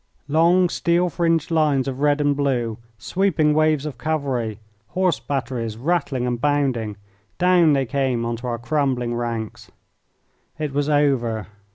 [0.27, 6.25] Long steel fringed lines of red and blue, sweeping waves of cavalry, horse batteries rattling
[6.25, 6.97] and bounding
[7.37, 9.69] down they came on to our crumbling ranks.
[10.57, 11.45] It was over.